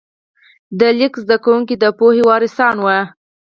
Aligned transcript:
د 0.79 0.81
لیک 0.97 1.13
زده 1.23 1.37
کوونکي 1.43 1.75
د 1.77 1.85
پوهې 1.97 2.21
وارثان 2.29 2.75
وو. 2.79 2.99